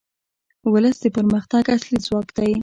[0.71, 2.51] ولس د پرمختګ اصلي ځواک دی.